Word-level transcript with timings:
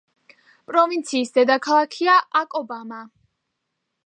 პროვინციის 0.71 1.33
დედაქალაქია 1.35 2.17
აკობამბა. 2.43 3.07